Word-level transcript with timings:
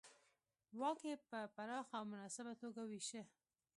واک 0.79 0.99
یې 1.09 1.15
په 1.29 1.39
پراخه 1.55 1.93
او 1.99 2.03
مناسبه 2.13 2.53
توګه 2.61 2.81
وېشه. 2.89 3.21